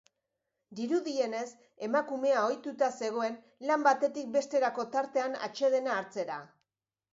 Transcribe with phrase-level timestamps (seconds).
[0.77, 1.49] Dirudienez,
[1.87, 3.37] emakumea ohituta zegoen
[3.73, 6.43] lan batetik besterako tartean atsedena hartzera.